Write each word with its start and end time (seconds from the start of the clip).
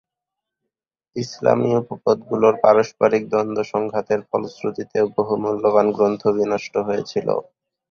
ইসলামী 1.15 1.69
উপদলগুলোর 1.79 2.55
পারস্পরিক 2.63 3.23
দ্বন্দ্ব-সংঘাতের 3.31 4.21
ফলশ্রুতিতেও 4.29 5.05
বহু 5.15 5.33
মূল্যবান 5.43 5.87
গ্রন্থ 5.95 6.21
বিনষ্ট 6.35 6.73
হয়েছিল। 6.87 7.27